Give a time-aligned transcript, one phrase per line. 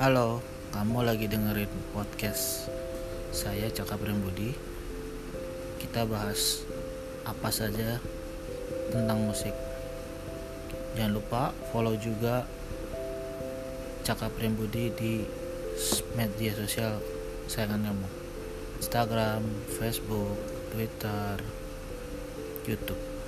[0.00, 0.40] Halo,
[0.72, 2.72] kamu lagi dengerin podcast
[3.36, 4.56] saya Cakap Budi.
[5.76, 6.64] Kita bahas
[7.28, 8.00] apa saja
[8.88, 9.52] tentang musik.
[10.96, 12.48] Jangan lupa follow juga
[14.00, 15.20] Cakap Budi di
[16.16, 16.96] media sosial
[17.44, 18.08] sayangan kamu.
[18.80, 20.40] Instagram, Facebook,
[20.72, 21.44] Twitter,
[22.64, 23.19] YouTube.